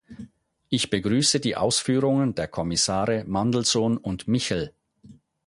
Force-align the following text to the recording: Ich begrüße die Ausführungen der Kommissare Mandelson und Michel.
Ich 0.69 0.89
begrüße 0.89 1.39
die 1.39 1.55
Ausführungen 1.55 2.33
der 2.33 2.47
Kommissare 2.47 3.23
Mandelson 3.27 3.97
und 3.97 4.27
Michel. 4.27 4.73